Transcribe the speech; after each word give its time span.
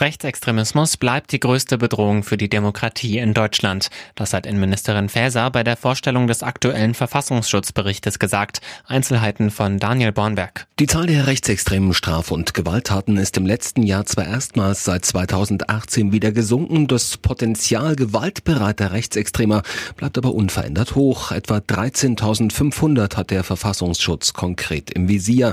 Rechtsextremismus 0.00 0.96
bleibt 0.96 1.30
die 1.30 1.40
größte 1.40 1.76
Bedrohung 1.76 2.22
für 2.22 2.38
die 2.38 2.48
Demokratie 2.48 3.18
in 3.18 3.34
Deutschland. 3.34 3.90
Das 4.14 4.32
hat 4.32 4.46
Innenministerin 4.46 5.10
Faeser 5.10 5.50
bei 5.50 5.62
der 5.62 5.76
Vorstellung 5.76 6.26
des 6.26 6.42
aktuellen 6.42 6.94
Verfassungsschutzberichtes 6.94 8.18
gesagt. 8.18 8.62
Einzelheiten 8.86 9.50
von 9.50 9.78
Daniel 9.78 10.12
Bornberg. 10.12 10.66
Die 10.78 10.86
Zahl 10.86 11.06
der 11.06 11.26
rechtsextremen 11.26 11.92
Straf- 11.92 12.30
und 12.30 12.54
Gewalttaten 12.54 13.18
ist 13.18 13.36
im 13.36 13.44
letzten 13.44 13.82
Jahr 13.82 14.06
zwar 14.06 14.26
erstmals 14.26 14.84
seit 14.84 15.04
2018 15.04 16.12
wieder 16.12 16.32
gesunken, 16.32 16.86
das 16.86 17.18
Potenzial 17.18 17.94
gewaltbereiter 17.94 18.92
Rechtsextremer 18.92 19.62
bleibt 19.96 20.16
aber 20.16 20.34
unverändert 20.34 20.94
hoch. 20.94 21.30
Etwa 21.30 21.58
13.500 21.58 23.16
hat 23.16 23.30
der 23.30 23.44
Verfassungsschutz 23.44 24.32
konkret 24.32 24.90
im 24.90 25.08
Visier. 25.08 25.52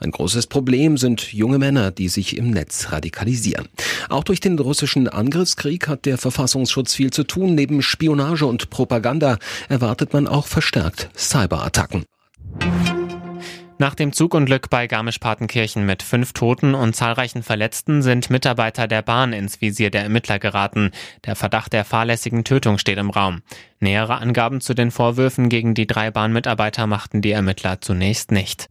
Ein 0.00 0.10
großes 0.10 0.48
Problem 0.48 0.98
sind 0.98 1.32
junge 1.32 1.58
Männer, 1.58 1.90
die 1.90 2.10
sich 2.10 2.36
im 2.36 2.50
Netz 2.50 2.92
radikalisieren. 2.92 3.66
Auch 4.08 4.24
durch 4.24 4.40
den 4.40 4.58
russischen 4.58 5.08
Angriffskrieg 5.08 5.88
hat 5.88 6.04
der 6.04 6.18
Verfassungsschutz 6.18 6.94
viel 6.94 7.12
zu 7.12 7.24
tun. 7.24 7.54
Neben 7.54 7.82
Spionage 7.82 8.46
und 8.46 8.70
Propaganda 8.70 9.38
erwartet 9.68 10.12
man 10.12 10.26
auch 10.26 10.46
verstärkt 10.46 11.10
Cyberattacken. 11.16 12.04
Nach 13.78 13.94
dem 13.94 14.14
Zugunglück 14.14 14.70
bei 14.70 14.86
Garmisch-Partenkirchen 14.86 15.84
mit 15.84 16.02
fünf 16.02 16.32
Toten 16.32 16.74
und 16.74 16.96
zahlreichen 16.96 17.42
Verletzten 17.42 18.00
sind 18.00 18.30
Mitarbeiter 18.30 18.88
der 18.88 19.02
Bahn 19.02 19.34
ins 19.34 19.60
Visier 19.60 19.90
der 19.90 20.02
Ermittler 20.02 20.38
geraten. 20.38 20.92
Der 21.26 21.36
Verdacht 21.36 21.74
der 21.74 21.84
fahrlässigen 21.84 22.42
Tötung 22.44 22.78
steht 22.78 22.96
im 22.96 23.10
Raum. 23.10 23.42
Nähere 23.78 24.16
Angaben 24.16 24.62
zu 24.62 24.72
den 24.72 24.90
Vorwürfen 24.90 25.50
gegen 25.50 25.74
die 25.74 25.86
drei 25.86 26.10
Bahnmitarbeiter 26.10 26.86
machten 26.86 27.20
die 27.20 27.32
Ermittler 27.32 27.82
zunächst 27.82 28.32
nicht. 28.32 28.68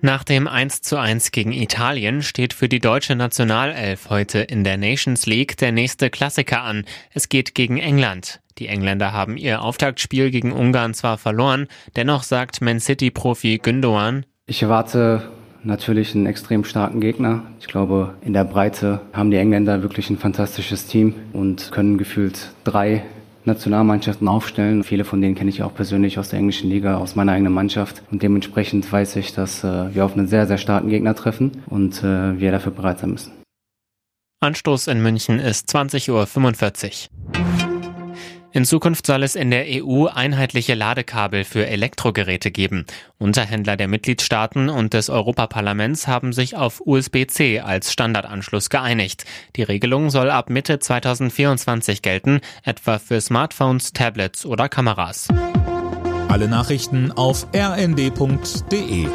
Nach 0.00 0.22
dem 0.22 0.46
1 0.46 0.82
zu 0.82 0.96
1 0.96 1.32
gegen 1.32 1.52
Italien 1.52 2.22
steht 2.22 2.52
für 2.52 2.68
die 2.68 2.78
deutsche 2.78 3.16
Nationalelf 3.16 4.10
heute 4.10 4.38
in 4.38 4.62
der 4.62 4.76
Nations 4.76 5.26
League 5.26 5.56
der 5.56 5.72
nächste 5.72 6.08
Klassiker 6.08 6.62
an. 6.62 6.84
Es 7.12 7.28
geht 7.28 7.54
gegen 7.54 7.78
England. 7.78 8.40
Die 8.58 8.68
Engländer 8.68 9.12
haben 9.12 9.36
ihr 9.36 9.62
Auftaktspiel 9.62 10.30
gegen 10.30 10.52
Ungarn 10.52 10.94
zwar 10.94 11.18
verloren, 11.18 11.66
dennoch 11.96 12.22
sagt 12.22 12.60
Man 12.60 12.78
City-Profi 12.78 13.58
Gündogan, 13.58 14.24
ich 14.46 14.62
erwarte 14.62 15.28
natürlich 15.62 16.14
einen 16.14 16.26
extrem 16.26 16.64
starken 16.64 17.00
Gegner. 17.00 17.42
Ich 17.60 17.66
glaube, 17.66 18.14
in 18.22 18.32
der 18.32 18.44
Breite 18.44 19.02
haben 19.12 19.30
die 19.30 19.36
Engländer 19.36 19.82
wirklich 19.82 20.08
ein 20.08 20.16
fantastisches 20.16 20.86
Team 20.86 21.14
und 21.32 21.70
können 21.70 21.98
gefühlt 21.98 22.52
drei 22.64 23.02
Nationalmannschaften 23.48 24.28
aufstellen. 24.28 24.84
Viele 24.84 25.04
von 25.04 25.20
denen 25.20 25.34
kenne 25.34 25.50
ich 25.50 25.62
auch 25.62 25.74
persönlich 25.74 26.18
aus 26.18 26.28
der 26.28 26.38
englischen 26.38 26.70
Liga, 26.70 26.98
aus 26.98 27.16
meiner 27.16 27.32
eigenen 27.32 27.52
Mannschaft. 27.52 28.02
Und 28.10 28.22
dementsprechend 28.22 28.90
weiß 28.90 29.16
ich, 29.16 29.34
dass 29.34 29.64
äh, 29.64 29.94
wir 29.94 30.04
auf 30.04 30.16
einen 30.16 30.28
sehr, 30.28 30.46
sehr 30.46 30.58
starken 30.58 30.88
Gegner 30.88 31.14
treffen 31.14 31.62
und 31.66 32.02
äh, 32.04 32.38
wir 32.38 32.52
dafür 32.52 32.72
bereit 32.72 33.00
sein 33.00 33.10
müssen. 33.10 33.32
Anstoß 34.40 34.86
in 34.86 35.02
München 35.02 35.40
ist 35.40 35.68
20.45 35.74 36.10
Uhr. 36.12 37.47
In 38.50 38.64
Zukunft 38.64 39.06
soll 39.06 39.22
es 39.22 39.34
in 39.34 39.50
der 39.50 39.66
EU 39.68 40.06
einheitliche 40.06 40.74
Ladekabel 40.74 41.44
für 41.44 41.66
Elektrogeräte 41.66 42.50
geben. 42.50 42.86
Unterhändler 43.18 43.76
der 43.76 43.88
Mitgliedstaaten 43.88 44.70
und 44.70 44.94
des 44.94 45.10
Europaparlaments 45.10 46.08
haben 46.08 46.32
sich 46.32 46.56
auf 46.56 46.80
USB-C 46.84 47.60
als 47.60 47.92
Standardanschluss 47.92 48.70
geeinigt. 48.70 49.26
Die 49.56 49.62
Regelung 49.62 50.08
soll 50.08 50.30
ab 50.30 50.48
Mitte 50.48 50.78
2024 50.78 52.00
gelten, 52.00 52.40
etwa 52.64 52.98
für 52.98 53.20
Smartphones, 53.20 53.92
Tablets 53.92 54.46
oder 54.46 54.70
Kameras. 54.70 55.28
Alle 56.28 56.48
Nachrichten 56.48 57.12
auf 57.12 57.46
rnd.de 57.54 59.08